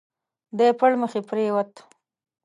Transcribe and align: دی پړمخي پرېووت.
دی 0.57 0.69
پړمخي 0.79 1.21
پرېووت. 1.29 1.71